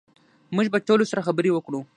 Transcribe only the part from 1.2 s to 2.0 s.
خبرې وکړو